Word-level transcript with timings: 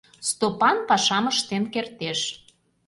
Стопан 0.29 0.77
пашам 0.89 1.25
ыштен 1.31 1.63
кертеш. 1.73 2.19